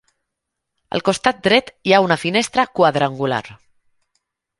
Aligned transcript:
Al 0.95 1.03
costat 1.09 1.43
dret, 1.47 1.69
hi 1.89 1.93
ha 1.93 1.99
una 2.05 2.17
finestra 2.21 2.65
quadrangular. 2.81 3.43